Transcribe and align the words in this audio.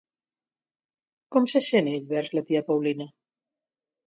Com 1.35 1.45
se 1.53 1.61
sent 1.67 1.91
ell 1.93 2.09
vers 2.15 2.33
la 2.39 2.45
tia 2.49 2.63
Paulina? 2.71 3.09